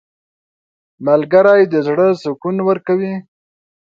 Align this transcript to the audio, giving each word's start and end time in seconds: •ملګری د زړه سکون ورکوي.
•ملګری 1.07 1.63
د 1.73 1.75
زړه 1.87 2.07
سکون 2.21 2.57
ورکوي. 2.67 3.15